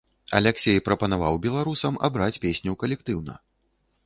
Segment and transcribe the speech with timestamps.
[0.37, 3.33] Аляксей прапаноўваў беларусам абраць песню калектыўна.